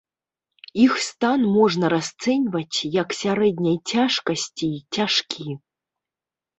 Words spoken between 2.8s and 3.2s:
як